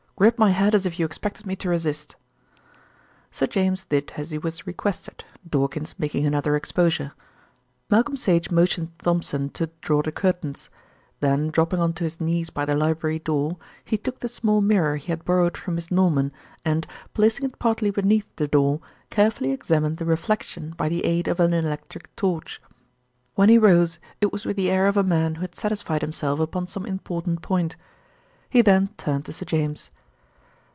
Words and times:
Grip 0.21 0.37
my 0.37 0.51
head 0.51 0.75
as 0.75 0.85
if 0.85 0.99
you 0.99 1.05
expected 1.07 1.47
me 1.47 1.55
to 1.55 1.69
resist." 1.69 2.15
Sir 3.31 3.47
James 3.47 3.85
did 3.85 4.11
as 4.17 4.29
he 4.29 4.37
was 4.37 4.67
requested, 4.67 5.23
Dawkins 5.49 5.95
making 5.97 6.27
another 6.27 6.55
exposure. 6.55 7.13
Malcolm 7.89 8.15
Sage 8.15 8.51
motioned 8.51 8.91
Thompson 8.99 9.49
to 9.49 9.71
draw 9.81 10.03
the 10.03 10.11
curtains. 10.11 10.69
Then 11.21 11.49
dropping 11.49 11.79
on 11.79 11.93
to 11.93 12.03
his 12.03 12.21
knees 12.21 12.51
by 12.51 12.65
the 12.65 12.75
library 12.75 13.17
door, 13.17 13.57
he 13.83 13.97
took 13.97 14.19
the 14.19 14.27
small 14.27 14.61
mirror 14.61 14.97
he 14.97 15.07
had 15.07 15.25
borrowed 15.25 15.57
from 15.57 15.73
Miss 15.73 15.89
Norman 15.89 16.31
and, 16.63 16.85
placing 17.15 17.45
it 17.45 17.57
partly 17.57 17.89
beneath 17.89 18.27
the 18.35 18.47
door, 18.47 18.79
carefully 19.09 19.49
examined 19.49 19.97
the 19.97 20.05
reflection 20.05 20.75
by 20.77 20.87
the 20.87 21.03
aid 21.03 21.27
of 21.27 21.39
an 21.39 21.51
electric 21.51 22.15
torch. 22.15 22.61
When 23.33 23.49
he 23.49 23.57
rose 23.57 23.97
it 24.19 24.31
was 24.31 24.45
with 24.45 24.55
the 24.55 24.69
air 24.69 24.85
of 24.85 24.97
a 24.97 25.03
man 25.03 25.33
who 25.33 25.41
had 25.41 25.55
satisfied 25.55 26.03
himself 26.03 26.39
upon 26.39 26.67
some 26.67 26.85
important 26.85 27.41
point. 27.41 27.75
He 28.51 28.61
then 28.61 28.89
turned 28.97 29.25
to 29.25 29.33
Sir 29.33 29.45
James. 29.45 29.89